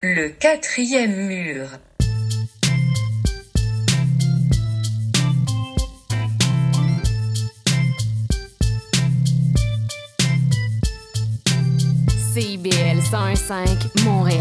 [0.00, 1.66] Le quatrième mur.
[12.32, 13.66] CIBL 105
[14.04, 14.38] Montréal.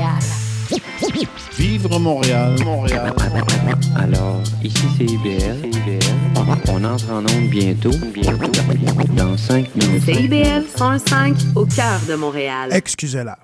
[1.58, 3.15] Vivre Montréal, Montréal.
[3.96, 5.71] Alors, ici c'est IBL.
[6.69, 7.89] On entre en onde bientôt.
[8.13, 8.51] Bientôt.
[9.15, 10.03] Dans 5 minutes.
[10.03, 12.69] CIBL 105 au cœur de Montréal.
[12.71, 13.39] Excusez-la.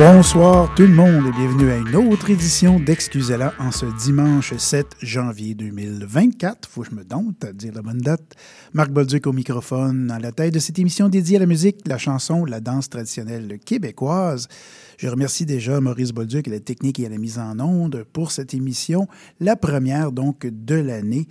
[0.00, 4.86] Bonsoir tout le monde et bienvenue à une autre édition d'Excusez-la en ce dimanche 7
[5.02, 6.70] janvier 2024.
[6.70, 8.34] Faut que je me dompte à dire la bonne date.
[8.72, 11.98] Marc Bolduc au microphone, à la tête de cette émission dédiée à la musique, la
[11.98, 14.48] chanson, la danse traditionnelle québécoise.
[14.96, 18.32] Je remercie déjà Maurice Bolduc à la technique et à la mise en onde pour
[18.32, 19.06] cette émission,
[19.38, 21.28] la première donc de l'année.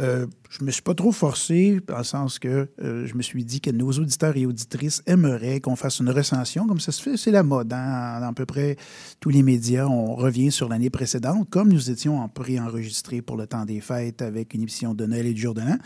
[0.00, 3.44] Euh, je me suis pas trop forcé, dans le sens que euh, je me suis
[3.44, 7.16] dit que nos auditeurs et auditrices aimeraient qu'on fasse une recension, comme ça se fait,
[7.18, 7.72] c'est la mode.
[7.72, 8.20] Hein?
[8.20, 8.76] Dans à peu près
[9.20, 13.46] tous les médias, on revient sur l'année précédente, comme nous étions en pré-enregistré pour le
[13.46, 15.76] temps des fêtes avec une émission de Noël et du jour de l'an.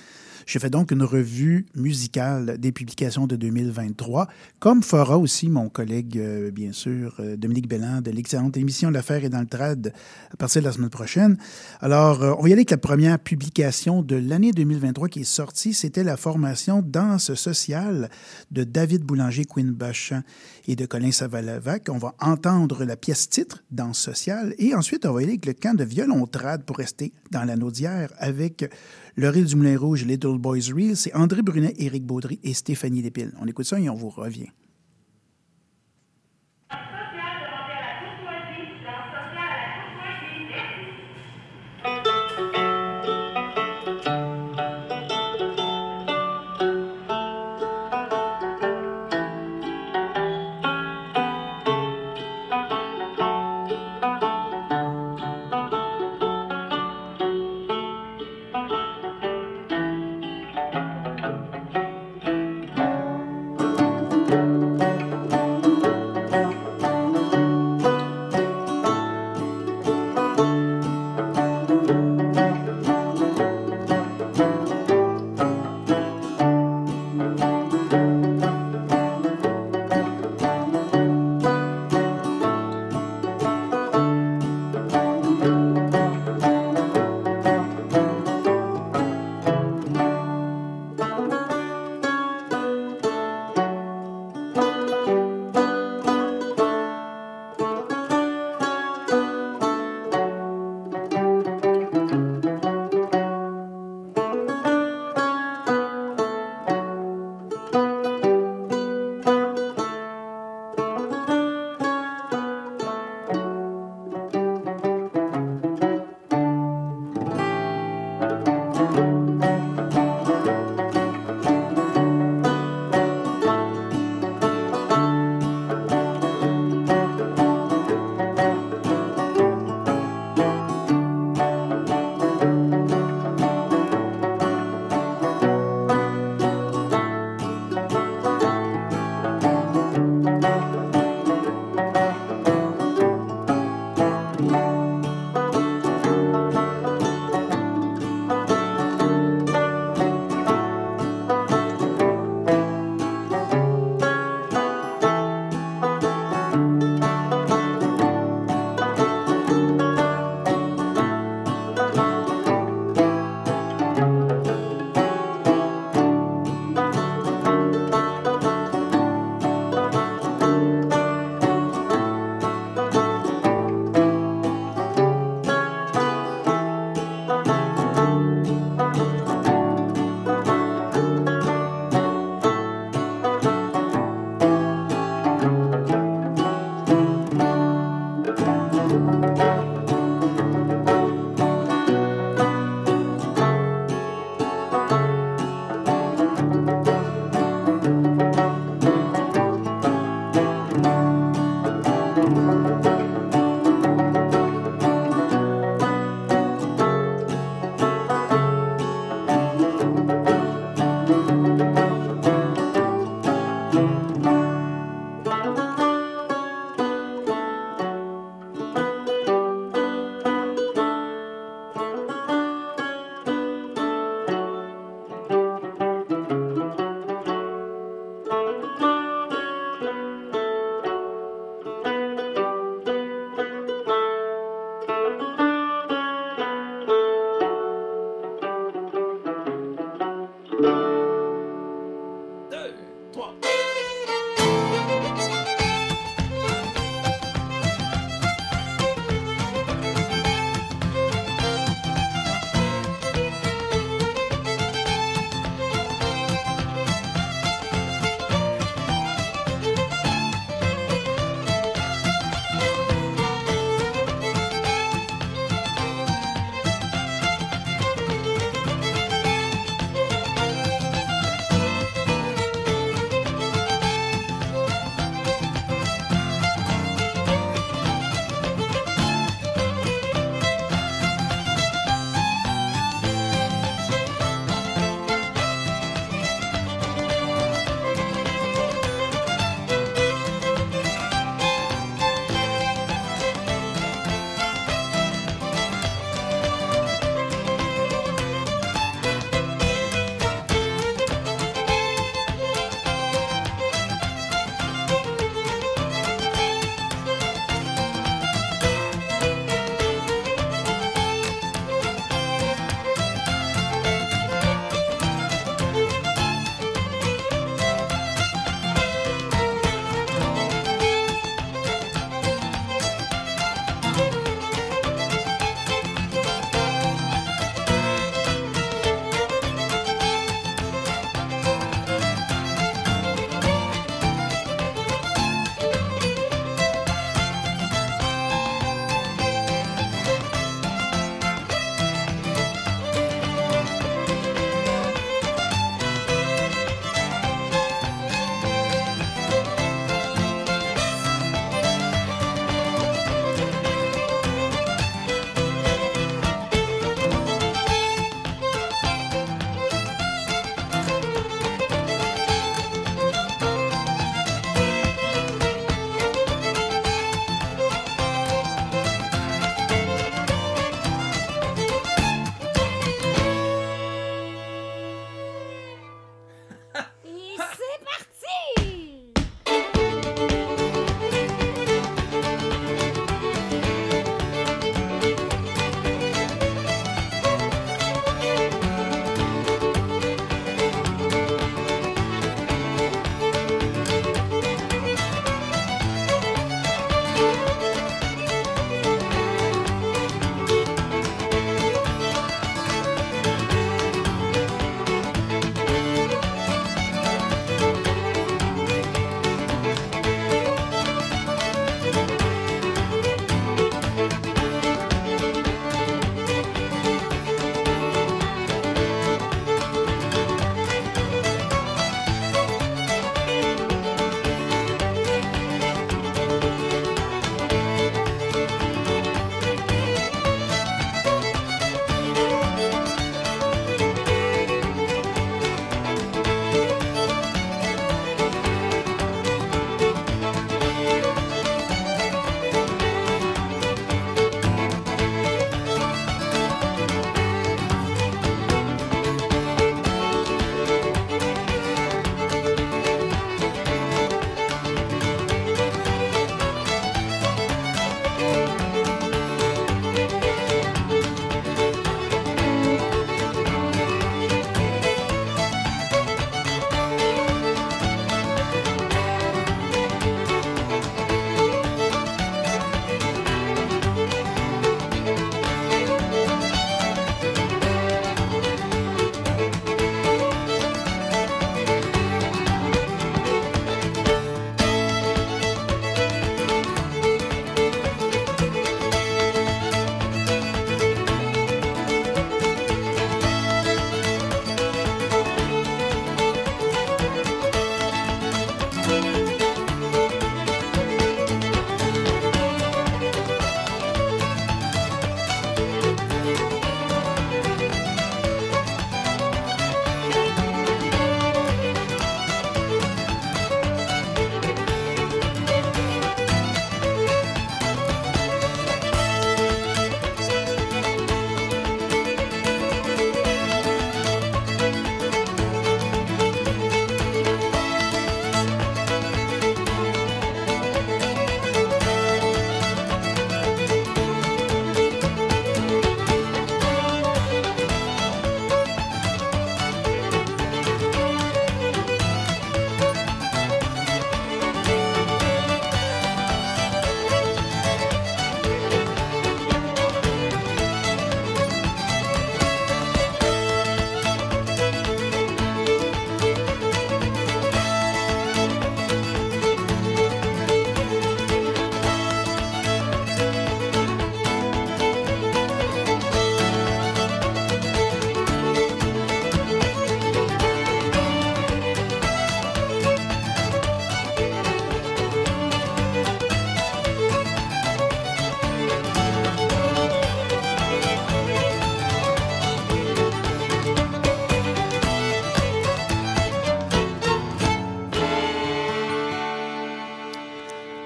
[0.47, 6.19] Je fais donc une revue musicale des publications de 2023, comme fera aussi mon collègue,
[6.19, 9.93] euh, bien sûr, euh, Dominique Belland de l'excellente émission L'affaire est dans le trad
[10.33, 11.37] à partir de la semaine prochaine.
[11.81, 15.75] Alors, on va y aller avec la première publication de l'année 2023 qui est sortie.
[15.75, 18.11] C'était la formation Danse sociale
[18.51, 20.23] de David Boulanger, Quinn Bachan
[20.67, 21.89] et de Colin Savalavac.
[21.89, 25.53] On va entendre la pièce titre, Danse sociale, et ensuite on va aller avec le
[25.55, 28.71] camp de violon trad pour rester dans la naudière avec
[29.17, 33.03] le Rire du Moulin Rouge, Little Boys Reel, c'est André Brunet, Éric Baudry et Stéphanie
[33.03, 33.33] Lépile.
[33.41, 34.49] On écoute ça et on vous revient.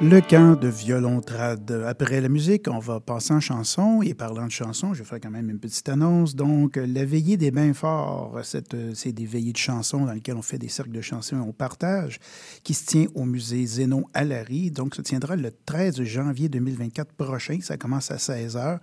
[0.08, 1.68] Le camp de violon trad.
[1.84, 4.02] Après la musique, on va passer en chanson.
[4.02, 6.36] Et parlant de chanson, je faire quand même une petite annonce.
[6.36, 10.42] Donc, la veillée des bains forts, cette- c'est des veillées de chansons dans lesquelles on
[10.42, 12.20] fait des cercles de chansons et on partage,
[12.62, 14.70] qui se tient au musée Zénon à Larry.
[14.70, 17.58] Donc, se tiendra le 13 janvier 2024 prochain.
[17.60, 18.78] Ça commence à 16 h.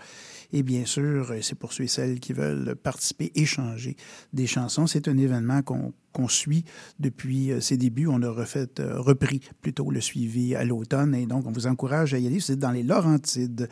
[0.51, 3.95] Et bien sûr, c'est pour ceux et celles qui veulent participer, échanger
[4.33, 4.87] des chansons.
[4.87, 6.63] C'est un événement qu'on qu'on suit
[6.99, 8.07] depuis euh, ses débuts.
[8.07, 12.13] On a refait, euh, repris plutôt le suivi à l'automne et donc on vous encourage
[12.13, 12.39] à y aller.
[12.39, 13.67] C'est dans les Laurentides.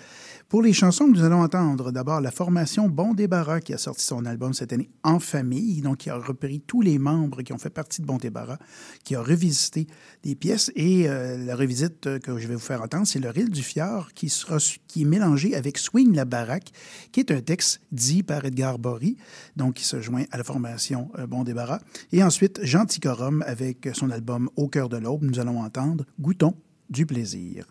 [0.50, 4.04] Pour les chansons que nous allons entendre, d'abord la formation Bon Débarras qui a sorti
[4.04, 7.58] son album cette année En famille, donc qui a repris tous les membres qui ont
[7.58, 8.58] fait partie de Bon Débarras,
[9.04, 9.88] qui a revisité
[10.24, 13.50] des pièces et euh, la revisite que je vais vous faire entendre, c'est Le Ril
[13.50, 16.72] du Fjord qui, est mélangé avec Swing la baraque,
[17.12, 19.18] qui est un texte dit par Edgar Bory,
[19.56, 21.80] donc qui se joint à la formation Bon Débarras.
[22.12, 22.24] Et
[22.62, 26.56] Jean Ticorum avec son album Au cœur de l'aube, nous allons entendre Goûtons
[26.90, 27.66] du plaisir.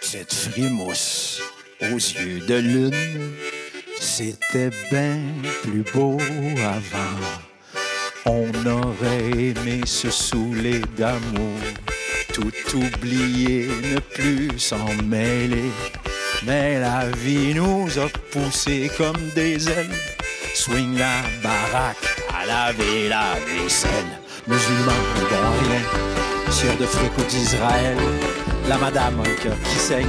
[0.00, 1.42] Cette frimousse
[1.80, 3.32] aux yeux de lune,
[3.98, 5.18] c'était bien
[5.62, 6.18] plus beau
[6.60, 7.52] avant.
[8.26, 11.58] On aurait aimé se saouler d'amour,
[12.32, 15.70] tout oublier, ne plus s'en mêler.
[16.44, 19.94] Mais la vie nous a poussés comme des ailes.
[20.54, 21.96] Swing la baraque,
[22.32, 24.18] à laver la vaisselle.
[24.46, 27.96] Musulmans ne vont rien, de fricots d'Israël.
[28.68, 30.06] La madame cœur qui saigne,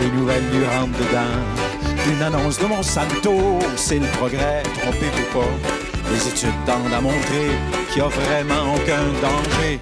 [0.00, 1.36] les nouvelles lui rentrent dedans.
[2.08, 5.70] Une annonce de Monsanto, c'est le progrès, trompez-vous pas.
[6.12, 7.50] Les études tendent à montrer
[7.90, 9.80] qu'il n'y a vraiment aucun danger.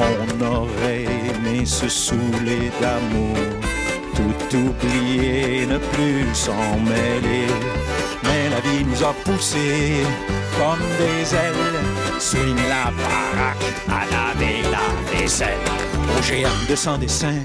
[0.00, 3.36] On aurait aimé se saouler d'amour,
[4.14, 7.48] tout oublier, ne plus s'en mêler.
[8.22, 10.04] Mais la vie nous a poussés
[10.56, 12.20] comme des ailes.
[12.20, 15.58] Swing la baraque, à laver la vaisselle.
[16.16, 17.40] Au géant de sans dessin,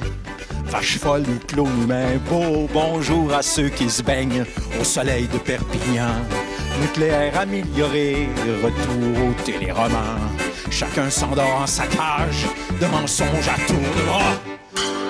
[0.66, 2.18] vache folle ou clos humain.
[2.30, 4.46] Beau bonjour à ceux qui se baignent
[4.80, 6.22] au soleil de Perpignan.
[6.82, 8.30] Nucléaire amélioré,
[8.64, 10.33] retour au téléroman.
[10.74, 12.48] Chacun s'endort en sa cage,
[12.82, 14.34] de mensonges à tour de bras.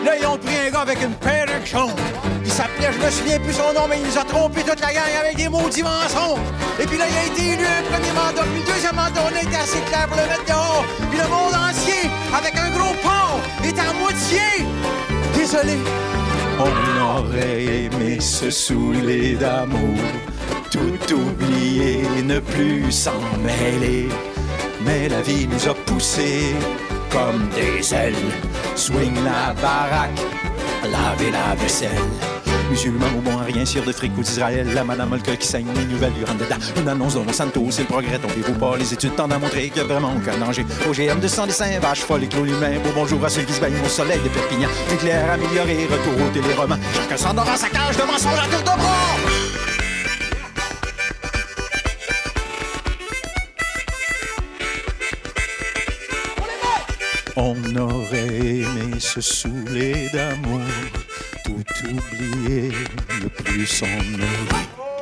[0.03, 1.95] Là, ils ont pris un gars avec une perruque jaune.
[2.43, 4.91] Il s'appelait, je me souviens plus son nom, mais il nous a trompé toute la
[4.91, 6.41] gang avec des maudits mensonges.
[6.81, 9.33] Et puis là, il a été élu un premier mandat, puis le deuxième mandat, on
[9.33, 10.85] a été assez clair pour le mettre dehors.
[11.09, 14.67] Puis le monde entier, avec un gros pont, est à moitié.
[15.33, 15.77] Désolé.
[16.59, 19.97] On aurait aimé se saouler d'amour,
[20.69, 24.09] tout oublier, ne plus s'en mêler.
[24.85, 26.55] Mais la vie nous a poussés
[27.09, 28.15] comme des ailes.
[28.75, 30.19] Swing la baraque,
[30.83, 31.89] laver la vaisselle.
[32.69, 34.67] Musulman au bon à rien, sire de fric d'Israël.
[34.73, 36.55] La madame a le cœur qui saigne, les nouvelles rentrent dedans.
[36.81, 38.77] Une annonce de Monsanto, c'est le progrès, tombez-vous pas.
[38.77, 40.65] Les études tendent à montrer qu'il y a vraiment aucun danger.
[40.87, 42.79] OGM de sang dessin, vache folle et clos humain.
[42.83, 44.69] Beau bonjour à ceux qui se baignent au soleil de Perpignan.
[44.89, 46.79] Nucléaire amélioré, retour au téléroman.
[46.95, 49.42] Chacun s'endort à sa cage de mensonges à tour de.
[57.55, 60.61] On aurait aimé se saouler d'amour,
[61.45, 62.71] tout oublier,
[63.21, 64.92] ne plus s'en mêler.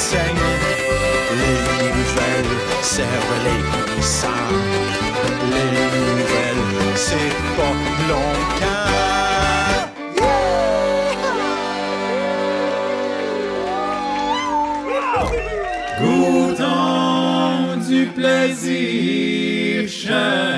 [0.00, 1.58] Les
[1.90, 3.62] nouvelles servent les
[3.94, 4.48] puissants.
[5.50, 7.74] Les nouvelles, c'est pas
[8.08, 8.88] longtemps.
[16.00, 20.57] Goûtons du plaisir, chers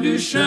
[0.00, 0.40] plus chère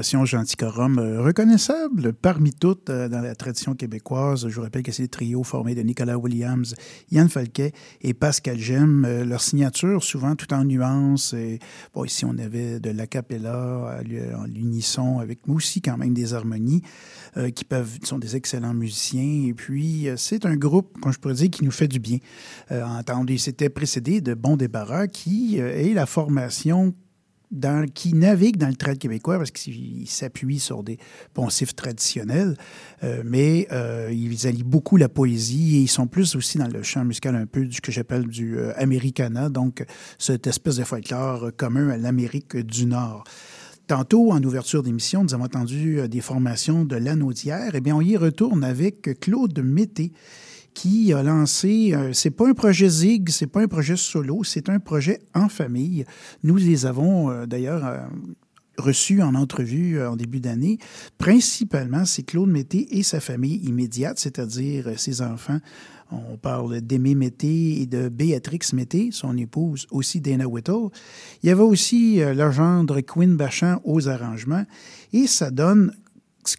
[0.04, 4.50] formation Genticorum, euh, reconnaissable parmi toutes euh, dans la tradition québécoise.
[4.50, 6.76] Je vous rappelle que c'est le trio formé de Nicolas Williams,
[7.10, 9.06] Yann Falquet et Pascal Gem.
[9.06, 11.34] Euh, leur signature, souvent tout en nuances.
[11.34, 11.60] Et,
[11.94, 14.04] bon, ici, on avait de l'acapella
[14.38, 16.82] en l'unisson, avec moi aussi quand même des harmonies
[17.56, 19.48] qui peuvent sont des excellents musiciens.
[19.48, 22.18] Et puis, c'est un groupe, comme je pourrais dire, qui nous fait du bien
[22.72, 22.84] euh.
[23.28, 26.94] Et c'était précédé de Bon Débarras, qui est la formation
[27.94, 30.98] qui navigue dans le trad québécois parce qu'il s'appuie sur des
[31.34, 32.56] poncifs traditionnels,
[33.04, 36.84] euh, mais euh, ils allient beaucoup la poésie et ils sont plus aussi dans le
[36.84, 39.86] chant musical un peu du que j'appelle du euh, americana, donc
[40.18, 43.24] cette espèce de folklore commun à l'Amérique du Nord.
[43.88, 47.72] Tantôt, en ouverture d'émission, nous avons entendu euh, des formations de l'Anaudière.
[47.74, 50.14] Eh bien, on y retourne avec Claude Mété,
[50.74, 54.70] qui a lancé, euh, c'est pas un projet zig, c'est pas un projet solo, c'est
[54.70, 56.06] un projet en famille.
[56.44, 58.00] Nous les avons euh, d'ailleurs euh,
[58.78, 60.80] reçus en entrevue en début d'année.
[61.18, 65.60] Principalement, c'est Claude Mété et sa famille immédiate, c'est-à-dire ses enfants.
[66.12, 70.90] On parle d'Aimé Mété et de Béatrix Mété, son épouse, aussi Dana Whittle.
[71.42, 74.66] Il y avait aussi leur gendre Quinn Bachan aux arrangements.
[75.12, 75.92] Et ça donne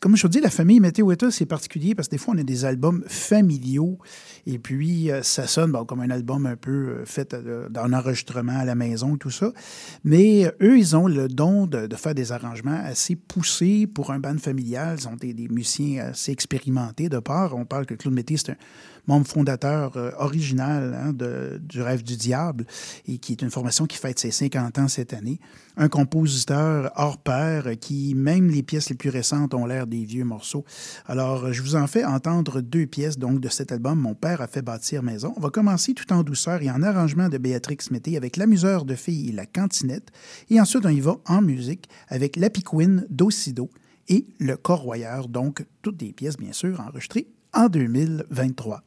[0.00, 2.38] comme je vous dis, la famille Mété Whittle, c'est particulier parce que des fois, on
[2.38, 3.98] a des albums familiaux
[4.46, 8.58] et puis euh, ça sonne comme un album un peu euh, fait euh, en enregistrement
[8.58, 9.52] à la maison, tout ça.
[10.04, 14.38] Mais eux, ils ont le don de, faire des arrangements assez poussés pour un band
[14.38, 14.96] familial.
[15.00, 17.56] Ils ont des, des musiciens assez expérimentés de part.
[17.56, 18.56] On parle que Claude Mété, c'est un
[19.06, 22.66] membre fondateur euh, original hein, de, du Rêve du Diable
[23.06, 25.40] et qui est une formation qui fête ses 50 ans cette année.
[25.76, 30.24] Un compositeur hors pair qui, même les pièces les plus récentes, ont l'air des vieux
[30.24, 30.64] morceaux.
[31.06, 34.46] Alors, je vous en fais entendre deux pièces donc de cet album Mon père a
[34.46, 35.34] fait bâtir maison.
[35.36, 38.94] On va commencer tout en douceur et en arrangement de Béatrix Mété avec l'amuseur de
[38.94, 40.10] filles et la cantinette.
[40.48, 43.68] Et ensuite, on y va en musique avec La Piquine d'Ocido
[44.08, 45.28] et Le Corroyeur.
[45.28, 48.82] Donc, toutes des pièces, bien sûr, enregistrées en 2023.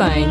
[0.00, 0.27] Un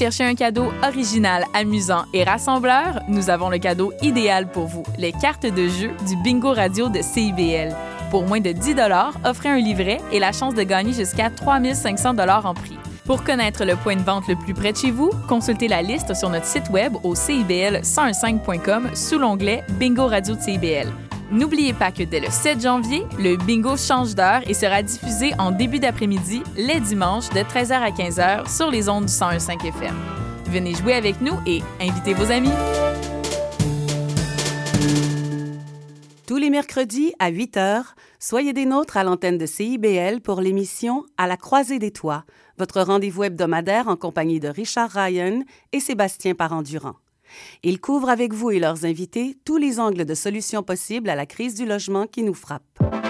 [0.00, 3.00] cherchez un cadeau original, amusant et rassembleur?
[3.06, 7.02] Nous avons le cadeau idéal pour vous, les cartes de jeu du Bingo Radio de
[7.02, 7.76] CIBL.
[8.10, 8.76] Pour moins de 10
[9.26, 12.78] offrez un livret et la chance de gagner jusqu'à 3500 en prix.
[13.04, 16.14] Pour connaître le point de vente le plus près de chez vous, consultez la liste
[16.14, 21.09] sur notre site web au cibl1015.com sous l'onglet Bingo Radio de CIBL.
[21.32, 25.52] N'oubliez pas que dès le 7 janvier, le bingo change d'heure et sera diffusé en
[25.52, 29.94] début d'après-midi, les dimanches, de 13h à 15h sur les ondes du 101.5 FM.
[30.46, 32.50] Venez jouer avec nous et invitez vos amis.
[36.26, 37.82] Tous les mercredis à 8 h,
[38.18, 42.24] soyez des nôtres à l'antenne de CIBL pour l'émission À la croisée des toits,
[42.58, 46.96] votre rendez-vous hebdomadaire en compagnie de Richard Ryan et Sébastien Parent-Durand.
[47.62, 51.26] Ils couvrent avec vous et leurs invités tous les angles de solutions possibles à la
[51.26, 53.09] crise du logement qui nous frappe.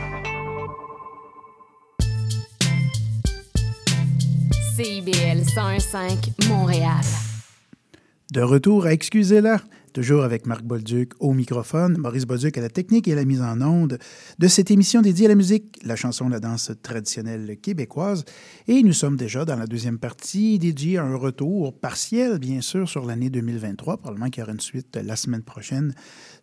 [4.83, 7.03] CIBL 101.5 Montréal.
[8.31, 9.61] De retour à Excusez-la,
[9.93, 13.43] toujours avec Marc Bolduc au microphone, Maurice Bolduc à la technique et à la mise
[13.43, 13.99] en onde
[14.39, 18.25] de cette émission dédiée à la musique, la chanson, la danse traditionnelle québécoise.
[18.67, 22.89] Et nous sommes déjà dans la deuxième partie dédiée à un retour partiel, bien sûr,
[22.89, 23.97] sur l'année 2023.
[23.97, 25.93] Probablement qu'il y aura une suite la semaine prochaine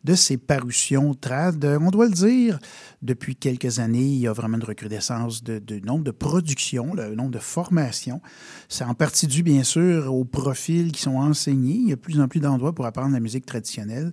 [0.05, 1.65] de ces parutions trad.
[1.65, 2.59] On doit le dire,
[3.03, 7.15] depuis quelques années, il y a vraiment une recrudescence de, de nombre de productions, le
[7.15, 8.21] nombre de formations.
[8.69, 11.75] C'est en partie dû, bien sûr, aux profils qui sont enseignés.
[11.75, 14.13] Il y a de plus en plus d'endroits pour apprendre la musique traditionnelle.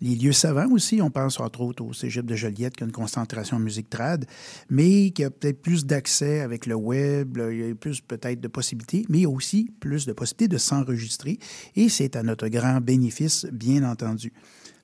[0.00, 2.92] Les lieux savants aussi, on pense entre autres au Cégep de Joliette qui a une
[2.92, 4.26] concentration en musique trad,
[4.68, 8.48] mais qui a peut-être plus d'accès avec le web, il y a plus peut-être de
[8.48, 11.38] possibilités, mais aussi plus de possibilités de s'enregistrer.
[11.76, 14.32] Et c'est à notre grand bénéfice, bien entendu.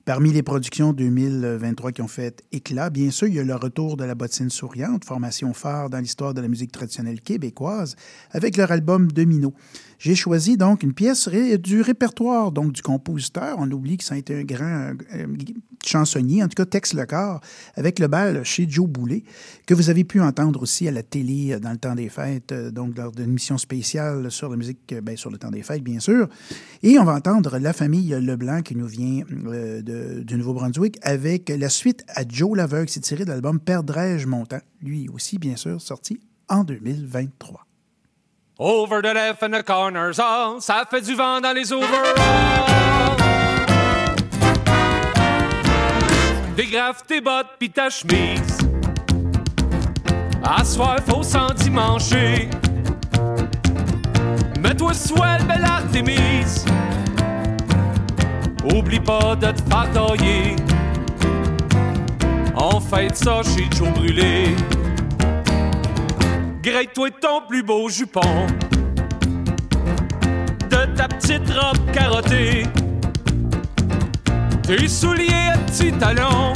[0.03, 3.97] Parmi les productions 2023 qui ont fait éclat, bien sûr, il y a le retour
[3.97, 7.95] de la bottine souriante, formation phare dans l'histoire de la musique traditionnelle québécoise,
[8.31, 9.53] avec leur album Domino.
[10.01, 13.57] J'ai choisi donc une pièce du répertoire donc du compositeur.
[13.59, 15.27] On oublie que ça un grand euh,
[15.85, 17.39] chansonnier, en tout cas Tex Lecor,
[17.75, 19.23] avec le bal chez Joe Boulet,
[19.67, 22.71] que vous avez pu entendre aussi à la télé dans le temps des fêtes, euh,
[22.71, 25.99] donc lors d'une émission spéciale sur la musique, bien, sur le temps des fêtes, bien
[25.99, 26.27] sûr.
[26.81, 31.49] Et on va entendre la famille Leblanc qui nous vient euh, de, du Nouveau-Brunswick avec
[31.49, 32.89] la suite à Joe Laveugle.
[32.89, 37.67] C'est tiré de l'album Perdrais-je mon temps, lui aussi, bien sûr, sorti en 2023.
[38.63, 42.13] Over the left and the corners, oh, ça fait du vent dans les overalls.
[46.55, 48.59] Dégraffe tes bottes pis ta chemise.
[50.43, 52.51] À soir, faut s'endimancher.
[54.59, 56.63] Mets-toi swell, belle Artémise.
[58.75, 60.55] Oublie pas de te faire tailler.
[62.55, 64.55] On fête ça chez Brûlé.
[66.63, 68.45] Grille-toi ton plus beau jupon.
[70.69, 72.63] De ta petite robe carottée.
[74.61, 76.53] Tes souliers à petits talons.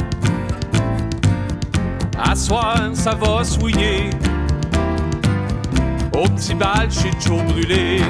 [2.16, 4.10] À soir, ça va souiller.
[6.12, 8.00] Au petit bal chez Joe Brûlé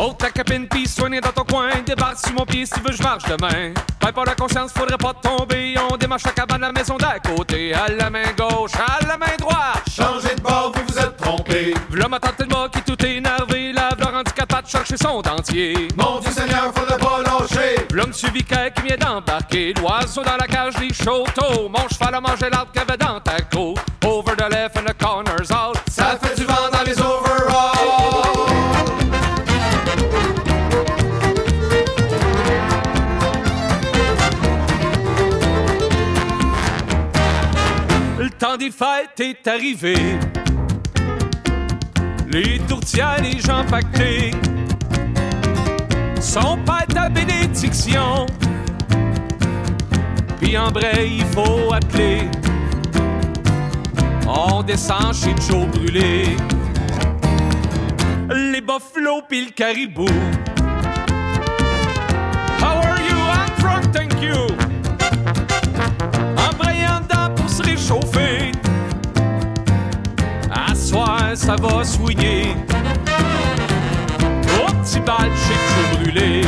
[0.00, 1.70] Oh, ta capine pis soignée dans ton coin.
[1.84, 3.74] Débarque sur mon pied si tu veux, je marche demain.
[3.98, 5.74] Pas pas la conscience, faudrait pas tomber.
[5.90, 7.74] On démarche la cabane, la maison d'à côté.
[7.74, 9.82] À la main gauche, à la main droite.
[9.90, 11.74] Changez de bord, vous vous êtes trompé.
[11.90, 13.72] V'là ma tante de qui tout énervé.
[13.72, 15.88] La v'là rendu capable de chercher son dentier.
[15.96, 17.86] Mon Dieu Seigneur, faudrait pas lâcher.
[17.92, 19.74] M'suit Vicaire qui vient d'embarquer.
[19.74, 21.68] L'oiseau dans la cage, les chauteaux.
[21.68, 23.78] Mon cheval a mangé l'arbre qu'il avait dans ta côte.
[24.04, 25.76] Over the left and the corners out.
[25.90, 27.27] Ça fait du vent dans les overalls.
[38.48, 39.94] Temps des fêtes est arrivé.
[42.30, 44.30] Les tourtières, les gens pactés
[46.18, 48.24] sont pas ta bénédiction.
[50.40, 52.22] Puis en vrai, il faut atteler.
[54.26, 56.24] On descend chez Joe Brûlé.
[58.30, 60.06] Les buffalo pis le caribou.
[71.48, 72.54] Ça va soigner.
[74.60, 76.42] Au petit bal chez Joe Brûlé.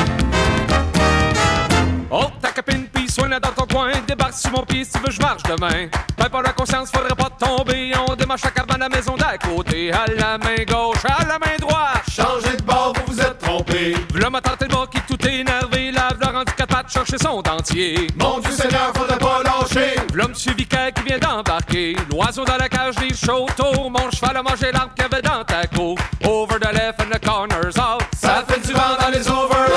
[2.10, 5.10] Oh, ta copine pis soigne dans ton coin, débarque sur mon pied si tu veux
[5.10, 5.88] je marche demain.
[6.18, 9.38] Ben pas la conscience, faudrait pas tomber, on démarche la cabane à la maison d'à
[9.38, 12.02] côté, à la main gauche, à la main droite.
[12.10, 13.96] Changez de bord, vous vous êtes trompé.
[14.12, 18.06] V'là ma tante bas qui tout énervé, lave le rendu quatre pattes chercher son dentier.
[18.18, 19.94] Mon Dieu Seigneur, faudrait pas lâcher.
[20.12, 24.36] V'là monsieur Vicaire qui vient d'embarquer, l'oiseau dans la cage des chauds autour, mon cheval
[24.36, 25.96] a mangé l'arbre qu'il avait dans ta cour.
[26.24, 29.70] Over the left and the corners out, Ça fait du vent dans les overalls.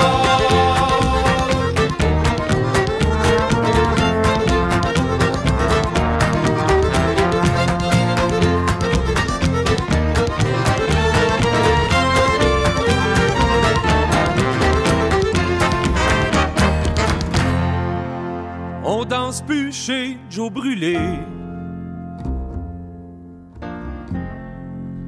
[18.86, 20.97] On danse plus chez Joe Brûlé.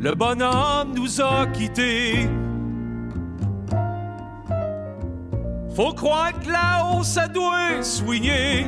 [0.05, 2.29] Le bonhomme nous a quittés.
[5.75, 8.67] Faut croire que là-haut ça doit soigner.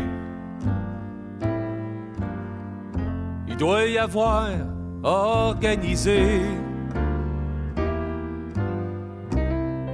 [3.47, 4.49] Il doit y avoir
[5.03, 6.41] organisé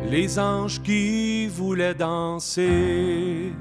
[0.09, 3.51] les anges qui voulaient danser.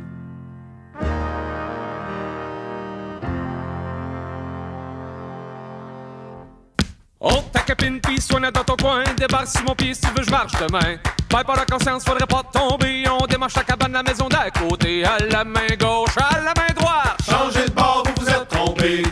[8.23, 10.97] Soigne dans ton coin, débarque sur mon pied si tu veux je marche demain.
[11.29, 15.05] Pas pas la conscience, faudrait pas tomber, on démarche la cabane, la maison d'à côté,
[15.05, 17.18] à la main gauche, à la main droite.
[17.29, 19.03] Changez de bord, vous vous êtes trompé.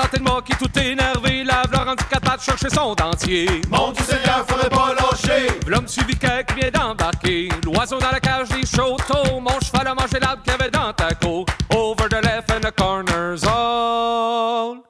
[0.00, 3.60] Tante et le mât qui tout énervé, lave le rendu quatre pattes chercher son dentier.
[3.68, 5.48] Mon Dieu Seigneur, faudrait pas lâcher.
[5.66, 10.20] Monsieur Vicaire qui vient d'embarquer, l'oiseau dans la cage des chauteaux, mon cheval a mangé
[10.20, 11.44] l'arbre qu'il y avait dans ta cour.
[11.74, 14.89] Over the left and the corners all.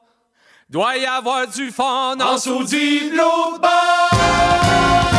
[0.70, 5.09] Doit y avoir du fun en En l'autre bord.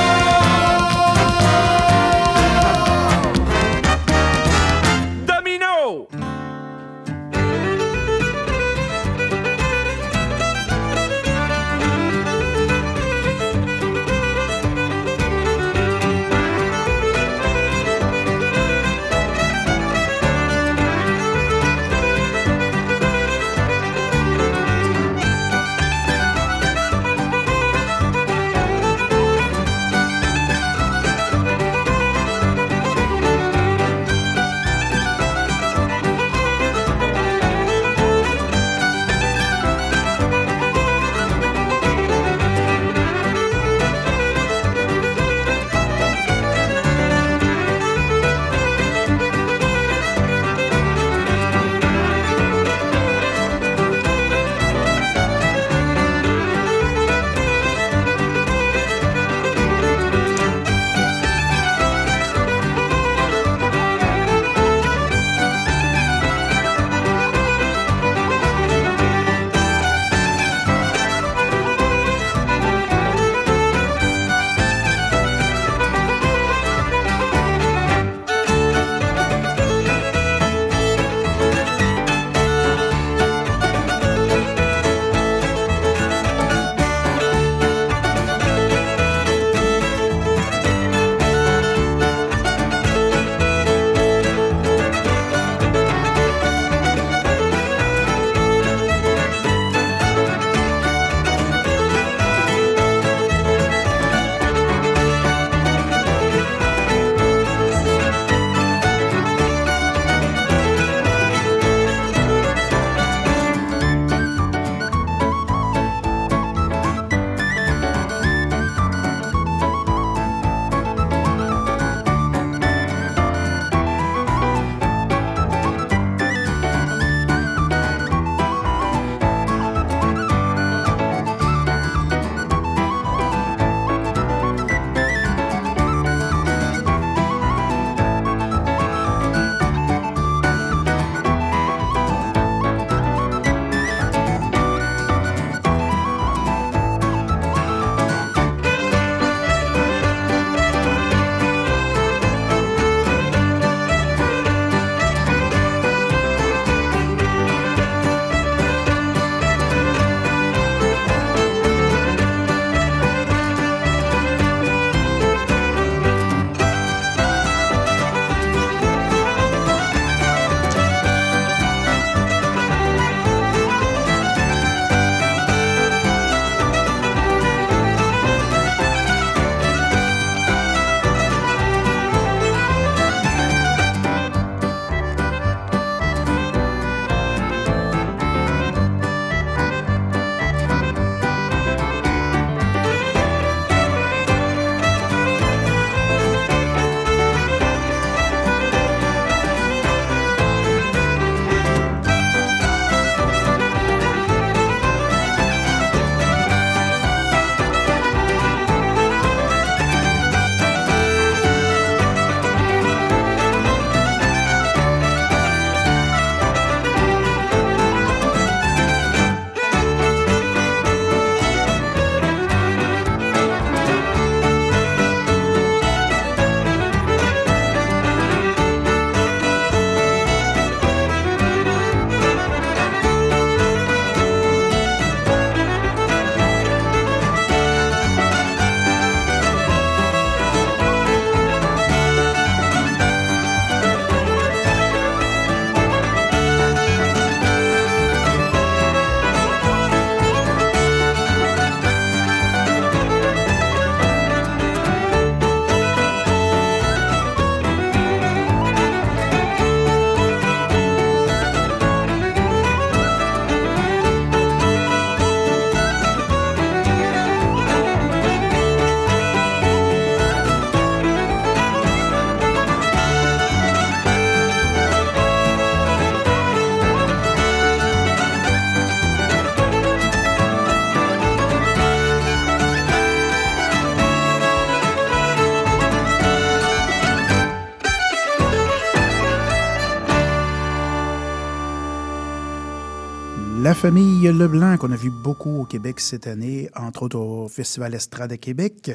[293.61, 297.93] La famille Leblanc, qu'on a vu beaucoup au Québec cette année, entre autres au Festival
[297.93, 298.91] Estrade à Québec.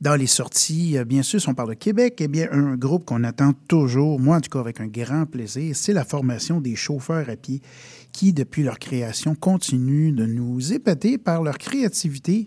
[0.00, 3.04] Dans les sorties, euh, bien sûr, si on parle de Québec, eh bien, un groupe
[3.04, 7.28] qu'on attend toujours, moi en tout avec un grand plaisir, c'est la formation des chauffeurs
[7.28, 7.60] à pied
[8.12, 12.46] qui, depuis leur création, continuent de nous épater par leur créativité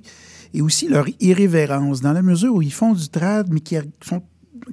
[0.54, 3.76] et aussi leur irrévérence, dans la mesure où ils font du trad, mais qui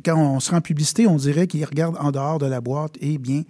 [0.04, 2.94] quand on se rend en publicité, on dirait qu'ils regardent en dehors de la boîte.
[3.00, 3.42] Eh bien,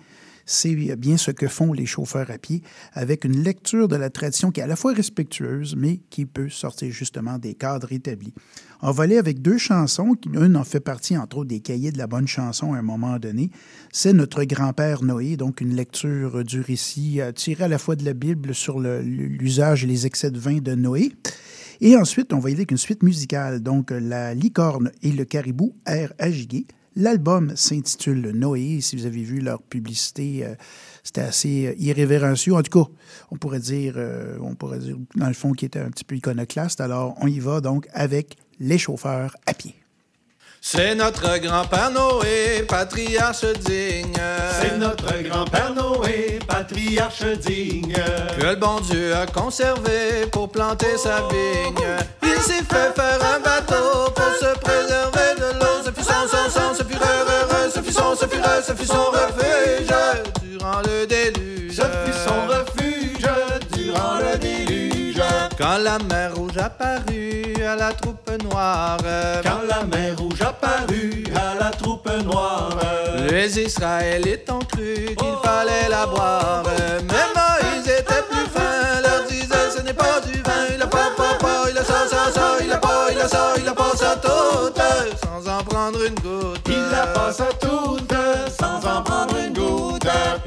[0.47, 4.53] c'est bien ce que font les chauffeurs à pied, avec une lecture de la tradition
[4.53, 8.33] qui est à la fois respectueuse, mais qui peut sortir justement des cadres établis.
[8.81, 11.99] On va aller avec deux chansons, une en fait partie entre autres des cahiers de
[11.99, 13.51] la bonne chanson à un moment donné.
[13.93, 18.05] C'est Notre grand-père Noé, donc une lecture du récit euh, tiré à la fois de
[18.05, 21.13] la Bible sur l'usage et les excès de vin de Noé.
[21.81, 25.25] Et ensuite, on va y aller avec une suite musicale, donc La licorne et le
[25.25, 26.13] caribou, air.
[26.99, 28.81] L'album s'intitule Noé.
[28.81, 30.55] Si vous avez vu leur publicité, euh,
[31.05, 32.55] c'était assez euh, irrévérencieux.
[32.55, 32.91] En tout cas,
[33.31, 36.17] on pourrait dire, euh, on pourrait dire dans le fond, qui était un petit peu
[36.17, 36.81] iconoclaste.
[36.81, 39.75] Alors, on y va donc avec les chauffeurs à pied.
[40.63, 44.17] C'est notre grand-père Noé, patriarche digne.
[44.61, 47.95] C'est notre grand-père Noé, patriarche digne.
[48.39, 51.87] Que le bon Dieu a conservé pour planter sa vigne.
[52.23, 55.36] Il s'est fait faire un bateau pour se préserver
[56.29, 59.11] son, son, son, ce fut heureux, ce fut son, ce fut heureux, ce fut son
[59.11, 59.95] refuge
[60.43, 61.77] durant le déluge.
[61.77, 63.29] Ce fut son refuge
[63.73, 65.23] durant le déluge.
[65.59, 68.99] Quand la mer rouge apparut à la troupe noire.
[69.43, 72.77] Quand la mer rouge apparut à la troupe noire.
[73.31, 76.63] Les Israélites ont cru qu'il fallait la boire.
[77.09, 80.41] Mais Moïse était plus fin, leur disait ce n'est pas du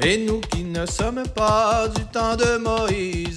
[0.02, 3.36] Et nous qui ne sommes pas du temps de Moïse.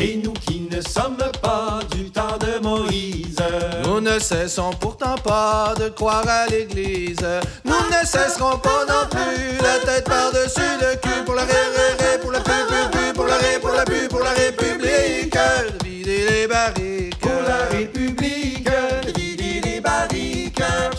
[0.00, 3.36] Et nous qui ne sommes pas du temps de Moïse.
[3.84, 7.26] Nous ne cessons pourtant pas de croire à l'Église.
[7.64, 12.04] Nous ne cesserons pas non plus la tête par-dessus le cul pour la ré, ré,
[12.04, 15.34] ré, pour la pu, pu, pu, pour la ré, pour la pu, pour la République.
[15.34, 17.13] De vider les barriques.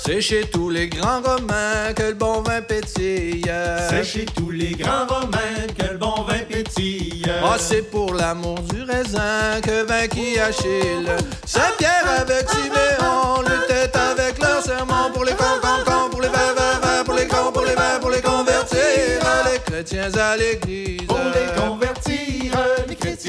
[0.06, 3.52] C'est chez tous les grands Romains que le bon vin pétille.
[3.90, 7.26] C'est chez tous les grands Romains que le bon vin pétille.
[7.44, 11.10] Oh, c'est pour l'amour du raisin que vainquit Achille.
[11.48, 16.54] Saint-Pierre avec Siméon luttait avec leur serment pour les cons, cons, cons, pour les vins,
[16.56, 18.76] vins, vins, pour les cons, pour les vins, pour les convertir
[19.52, 21.08] les chrétiens à l'église.
[21.08, 22.05] Pour les convertir,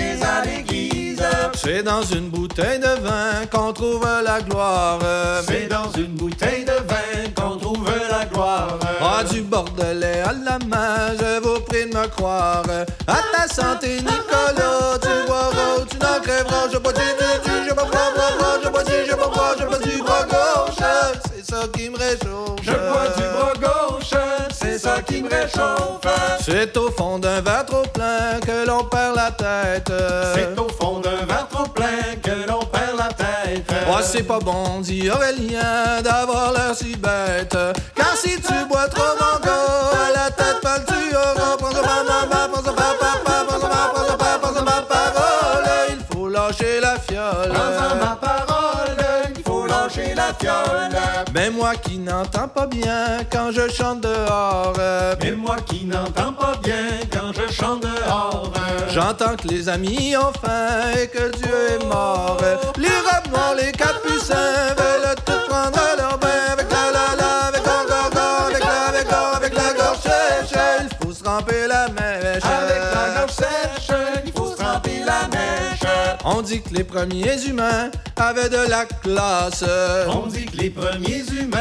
[0.01, 1.22] à l'église.
[1.55, 4.99] C'est dans une bouteille de vin qu'on trouve la gloire.
[5.47, 8.78] C'est dans une bouteille de vin qu'on trouve la gloire.
[9.01, 12.62] Ah, du bordelais à la main, je vous prie de me croire.
[13.07, 16.68] À ta santé, Nicolas, tu boiras ou tu n'en crèveras.
[16.72, 17.86] Je bois du, du, du, je bois,
[25.17, 26.01] qui me réchauffe.
[26.41, 29.91] C'est au fond d'un verre trop plein que l'on perd la tête.
[30.35, 33.73] C'est au fond d'un verre trop plein que l'on perd la tête.
[33.89, 37.57] Oh, c'est pas bon, dit Aurélien, d'avoir l'air si bête.
[37.95, 41.57] Car si tu bois trop, gars, à la tête pâle, tu auras.
[41.57, 41.73] Papa,
[44.43, 45.67] prends ma parole.
[45.91, 47.53] Il faut lâcher la fiole.
[50.27, 50.97] La fiole.
[51.35, 54.74] Mais moi qui n'entends pas bien quand je chante dehors.
[55.22, 58.53] Mais moi qui n'entends pas bien quand je chante dehors.
[58.89, 62.39] J'entends que les amis ont faim et que Dieu est mort.
[62.79, 64.74] Les robes les capucins
[76.29, 79.64] On dit que les premiers humains avaient de la classe.
[80.09, 81.59] On dit que les premiers humains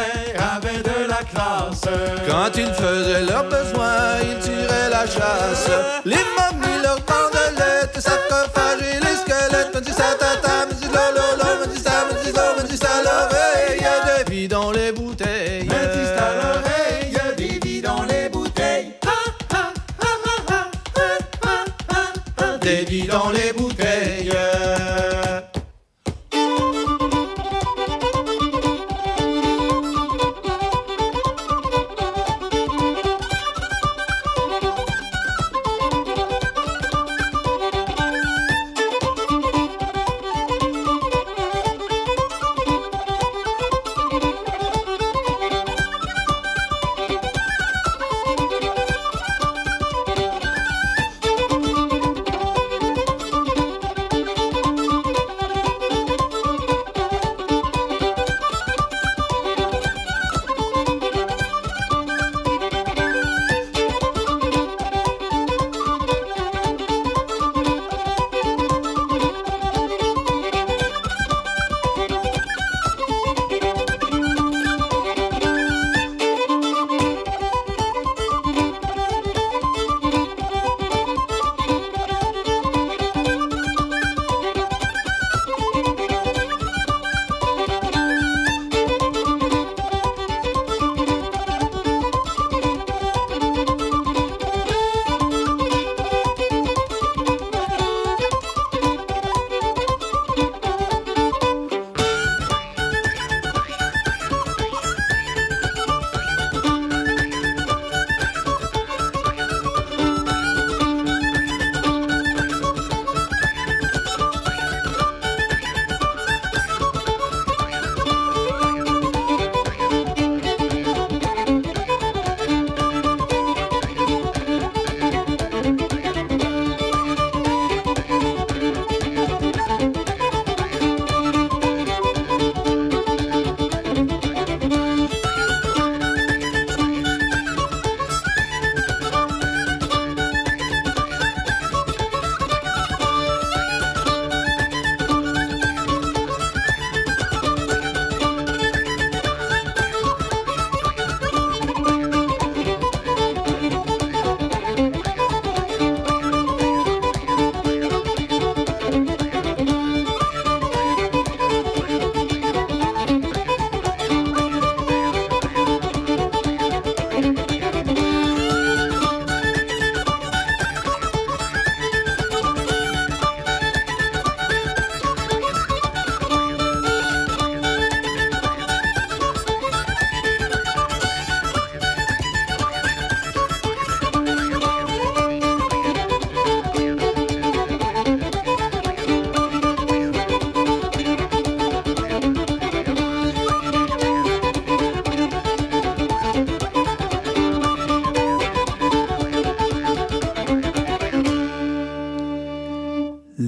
[0.55, 1.81] avaient de la classe.
[2.27, 5.69] Quand ils faisaient leurs besoins, ils tiraient la chasse.
[6.03, 9.75] Les momies leur tendelettes, les sarcophages et les squelettes.
[9.75, 10.15] Me dit ça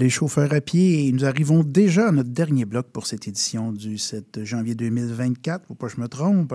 [0.08, 4.44] chauffeur à pied nous arrivons déjà à notre dernier bloc pour cette édition du 7
[4.44, 5.66] janvier 2024.
[5.68, 6.54] Faut pas que je me trompe.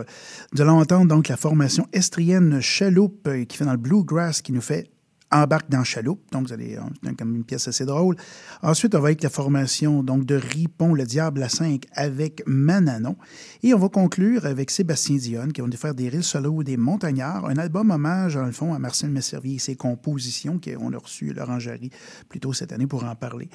[0.52, 4.52] Nous allons entendre donc la formation estrienne Chaloupe euh, qui fait dans le bluegrass qui
[4.52, 4.88] nous fait
[5.32, 6.20] embarque dans Chaloupe.
[6.32, 8.16] Donc, vous allez, c'est comme une pièce assez drôle.
[8.62, 13.16] Ensuite, on va avec la formation donc, de Ripon, le Diable à 5 avec Mananon.
[13.62, 16.76] Et on va conclure avec Sébastien Dionne, qui vont nous faire des reels solo des
[16.76, 20.98] montagnards, un album hommage, dans le fond, à Marcel Messervier et ses compositions, qu'on a
[20.98, 21.90] reçu l'Orangerie
[22.28, 23.48] plus tôt cette année pour en parler.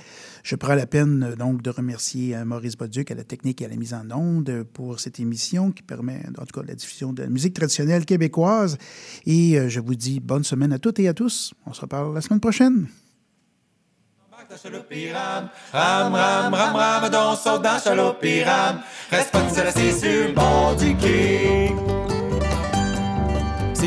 [0.43, 3.69] Je prends la peine donc de remercier euh, Maurice Boduc à la technique et à
[3.69, 7.23] la mise en onde pour cette émission qui permet, en tout cas, la diffusion de
[7.23, 8.77] la musique traditionnelle québécoise.
[9.25, 11.53] Et euh, je vous dis bonne semaine à toutes et à tous.
[11.67, 12.87] On se reparle la semaine prochaine.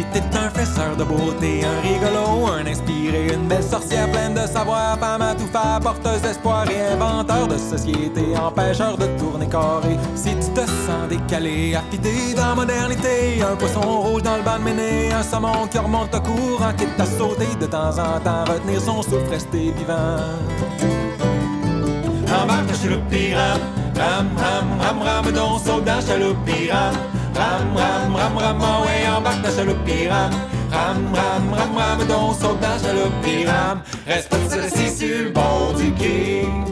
[0.01, 4.98] C'était un fesseur de beauté, un rigolo, un inspiré, une belle sorcière pleine de savoir,
[4.98, 5.48] femme à tout
[5.82, 9.98] porteuse d'espoir et inventeur de société, empêcheur de tourner carré.
[10.14, 14.57] Si tu te sens décalé, affidé dans la modernité, un poisson rouge dans le bas
[14.57, 18.44] de méné, un saumon qui remonte au courant, quitte à sauter de temps en temps,
[18.51, 20.16] retenir son souffle, rester vivant.
[22.42, 23.61] Embarque chez le piram,
[23.96, 26.94] ram, ram, ram, ram, donc saute dans chalopiram.
[27.35, 30.31] Ram, ram, ram, ram, ouais, embarque dans chalopiram.
[30.70, 33.83] Ram, ram, ram, ram, donc saute dans chalopiram.
[34.07, 34.39] Reste pas
[34.91, 36.70] sur le bord du quai.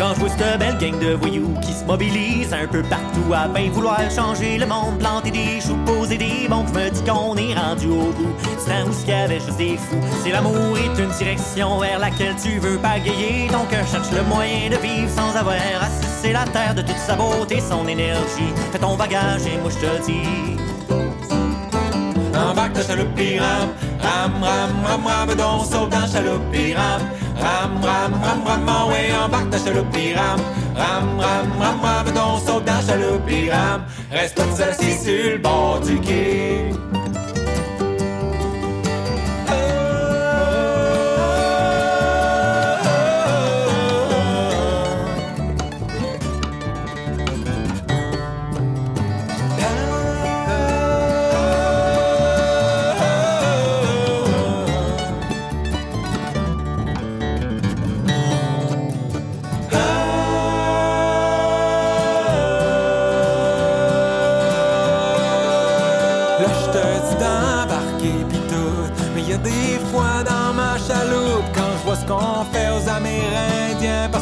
[0.00, 3.46] Quand je vois cette belle gang de voyous qui se mobilise un peu partout à
[3.48, 7.52] bien vouloir changer le monde, planter des choux, poser des bombes, me dis qu'on est
[7.52, 8.32] rendu au bout.
[8.40, 10.00] Du temps où ce qu'il y avait juste des fous?
[10.24, 14.70] Si l'amour est une direction vers laquelle tu veux pagayer, ton cœur cherche le moyen
[14.70, 18.54] de vivre sans avoir à sucer la terre de toute sa beauté, son énergie.
[18.72, 20.56] Fais ton bagage et moi je te dis.
[22.34, 23.68] Embarque dans chalopiram.
[24.00, 25.98] Ram, ram, ram, ram, donc saute dans.
[26.00, 27.02] Ram,
[27.40, 30.40] ram, ram, ram, oh ouais, embarque dans chalopiram.
[30.76, 33.84] Ram, ram, ram, ram, donc saute dans chalopiram.
[34.10, 36.72] Reste pas seul assis sur le bord du quai.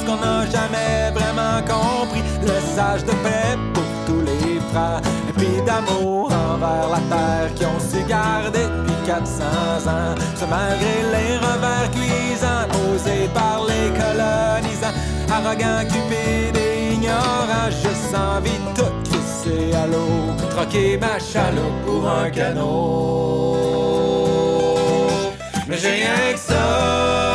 [0.08, 5.02] Qu'on n'a jamais vraiment compris le sage de paix pour tous les frères.
[5.28, 9.44] Et puis d'amour envers la terre qui ont su garder depuis 400
[9.86, 10.14] ans.
[10.34, 14.96] Ce malgré les revers cuisants posés par les colonisants.
[15.30, 20.32] Arrogants, cupides et ignorants, juste envie de tout crisser à l'eau.
[20.50, 23.56] Troquer ma chaloupe pour un canot.
[25.68, 27.27] Mais j'ai rien que ça.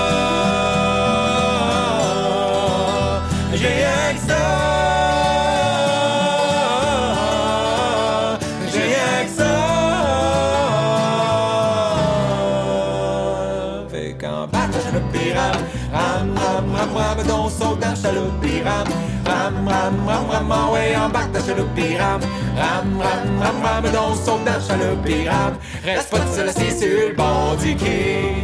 [19.25, 22.19] Ram, ram, ram, ram, oh ouais, embarque dans chalopiram.
[22.57, 25.53] Ram, ram, ram, ram, donc saute dans chalopiram.
[25.85, 28.43] Reste pas seul assis sur le bord du quai.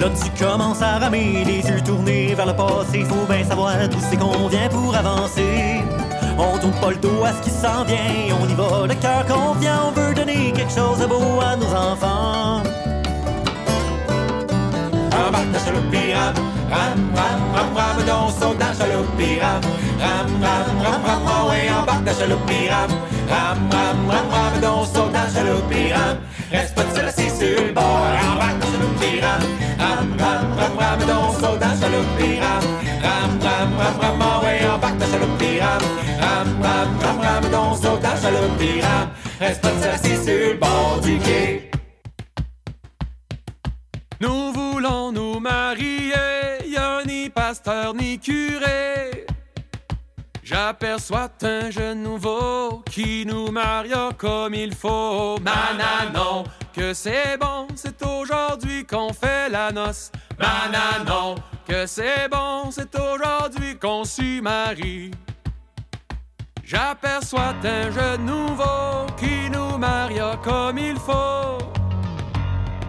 [0.00, 3.04] Là tu commences à ramer, les yeux tournés vers le passé.
[3.04, 5.82] Faut bien savoir d'où c'est qu'on vient pour avancer.
[6.38, 8.34] On tourne pas le dos à ce qui s'en vient.
[8.40, 9.88] On y va le cœur confiant.
[9.88, 12.62] On veut donner quelque chose de beau à nos enfants.
[15.12, 16.34] Embarque dans chalopiram.
[16.34, 16.98] Ram, ram,
[17.54, 19.60] ram, ram, donc saute chalopiram.
[19.98, 22.90] Ram, ram, ram, ram, oh ouais, embarque chalopiram.
[23.28, 26.16] Ram, ram, ram, ram, donc saute dans chalopiram.
[26.50, 28.00] Reste pas seul assis sur le bord.
[29.80, 32.62] Ram, ram, ram, ram, donc saute chalopiram.
[33.02, 35.82] Ram, ram, ram, ram, oh ouais, embarque chalopiram.
[36.20, 39.10] Ram, ram, ram, ram, donc saute dans chalopiram.
[39.40, 41.70] Reste pas seul assis sur le bord du quai.
[44.20, 46.12] Nous voulons nous marier,
[47.30, 49.26] pasteur ni curé.
[50.42, 55.38] J'aperçois un jeune nouveau qui nous maria comme il faut.
[55.40, 60.10] Mananon, que c'est bon, c'est aujourd'hui qu'on fait la noce.
[60.38, 61.36] Mananon,
[61.68, 65.12] que c'est bon, c'est aujourd'hui qu'on s'y marie.
[66.64, 71.79] J'aperçois un jeune nouveau qui nous maria comme il faut.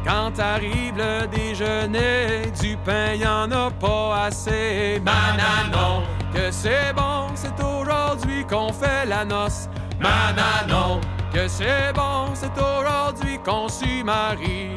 [0.03, 4.99] Quand arrive le déjeuner, du pain y en a pas assez.
[5.03, 9.69] Mananon, que c'est bon, c'est aujourd'hui qu'on fait la noce.
[9.99, 10.99] Mananon,
[11.31, 14.73] que c'est bon, c'est aujourd'hui qu'on s'y marie.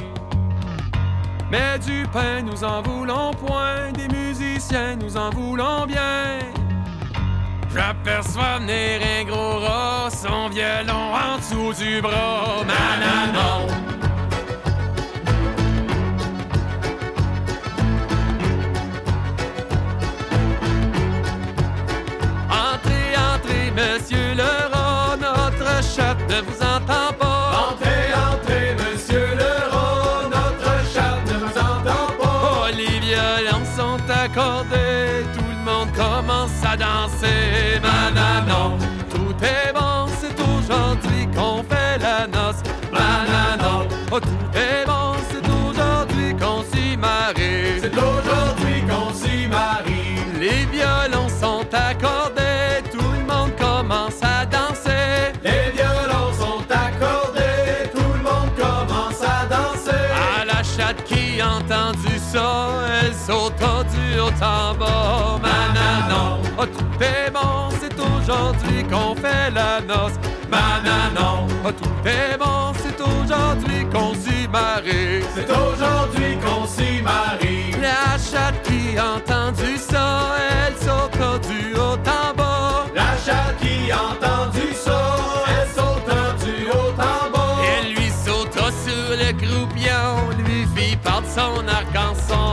[1.50, 6.38] Mais du pain, nous en voulons point, des musiciens, nous en voulons bien.
[7.74, 12.62] J'aperçois venir un gros rat, son violon en dessous du bras.
[12.66, 13.93] Mananon.
[26.28, 27.70] Ne vous entend pas.
[27.70, 32.38] Entrez, entrez, monsieur le rat, notre chat ne vous entend pas.
[32.42, 37.53] Oh, les violons sont accordés, tout le monde commence à danser.
[66.58, 70.12] Oh, c'est aujourd'hui qu'on fait la noce.
[71.66, 71.70] Oh,
[72.02, 75.24] c'est aujourd'hui qu'on s'y marie.
[75.34, 77.72] C'est aujourd'hui qu'on s'y marie.
[77.80, 80.36] La chatte qui a entendu ça,
[80.66, 81.96] elle saute du haut
[82.36, 82.86] bas.
[82.94, 85.16] La chatte qui a entendu ça,
[85.48, 87.30] elle saute du haut bas.
[87.78, 92.44] Elle lui sauta sur le croupion, lui fit perdre son arc-en-son.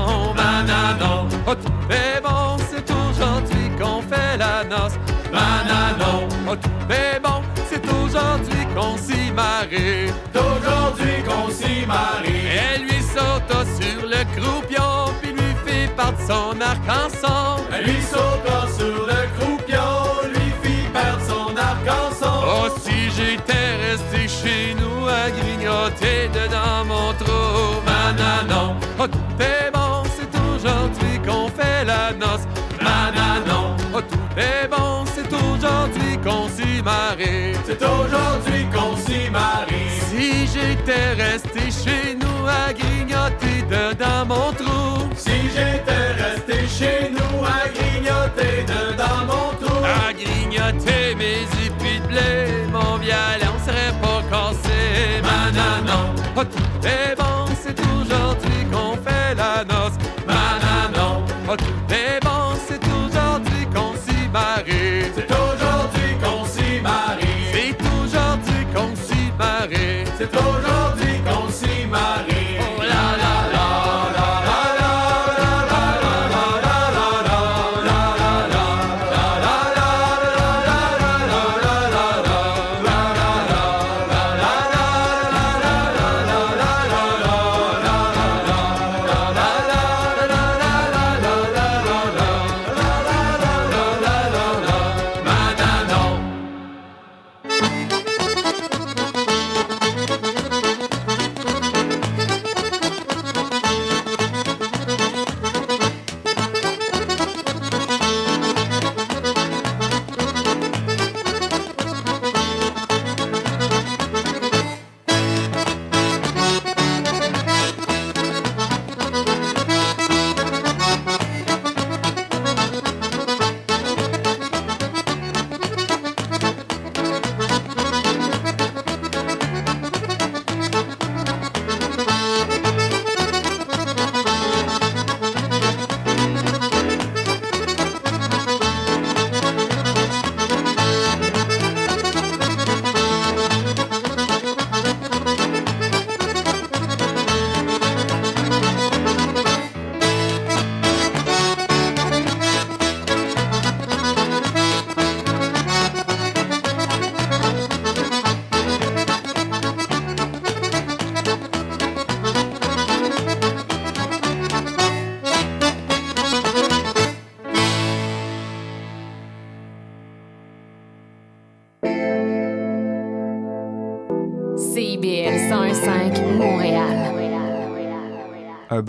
[1.47, 1.55] Oh,
[9.71, 10.13] s'y marie.
[10.33, 12.47] C'est aujourd'hui qu'on s'y marie.
[12.73, 17.63] Elle lui sauta sur le croupion, puis lui fit perdre son arc-en-son.
[17.73, 22.45] Elle lui sauta sur le croupion, lui fit perdre son arc-en-son.
[22.45, 26.80] Oh, si j'étais resté chez nous à grignoter dedans
[40.53, 45.09] j'étais resté chez nous à grignoter dedans mon trou.
[45.15, 47.20] Si j'étais resté chez nous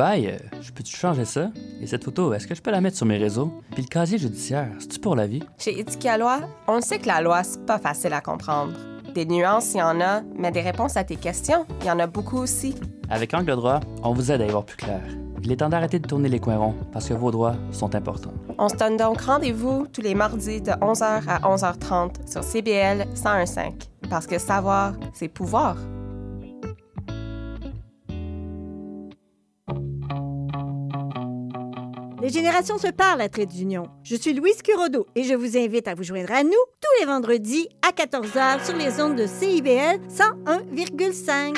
[0.02, 1.50] bail, euh, je peux-tu changer ça?
[1.80, 3.52] Et cette photo, est-ce que je peux la mettre sur mes réseaux?
[3.70, 5.44] Puis le casier judiciaire, c'est-tu pour la vie?
[5.58, 8.72] Chez Éthique à loi, on le sait que la loi, c'est pas facile à comprendre.
[9.14, 12.00] Des nuances, il y en a, mais des réponses à tes questions, il y en
[12.00, 12.74] a beaucoup aussi.
[13.10, 15.02] Avec Angle droit, on vous aide à y voir plus clair.
[15.44, 18.34] Il est temps d'arrêter de tourner les coins ronds parce que vos droits sont importants.
[18.58, 23.72] On se donne donc rendez-vous tous les mardis de 11h à 11h30 sur CBL 101.5.
[24.10, 25.76] Parce que savoir, c'est pouvoir.
[32.22, 33.88] Les générations se parlent à Trait d'Union.
[34.04, 37.06] Je suis Louise Curodo et je vous invite à vous joindre à nous tous les
[37.06, 41.56] vendredis à 14h sur les ondes de CIBL 101,5.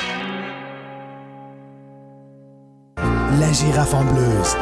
[3.39, 4.57] La girafe en bleuse.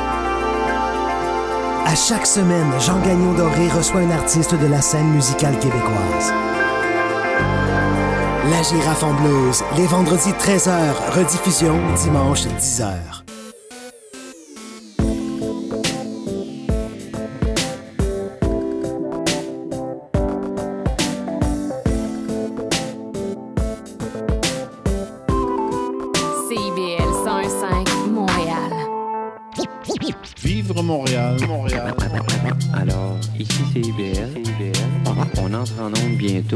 [1.86, 6.32] À chaque semaine, Jean Gagnon Doré reçoit un artiste de la scène musicale québécoise.
[8.50, 13.21] La girafe en bleuse, les vendredis 13h, rediffusion dimanche 10h.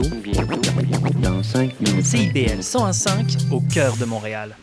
[0.01, 2.05] Bientôt, dans 5 minutes.
[2.05, 4.57] CIBL 105 au cœur de Montréal.